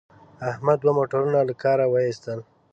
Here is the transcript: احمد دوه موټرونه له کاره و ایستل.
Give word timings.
احمد 0.49 0.77
دوه 0.83 0.93
موټرونه 0.99 1.39
له 1.47 1.53
کاره 1.63 1.85
و 1.87 1.93
ایستل. 2.05 2.39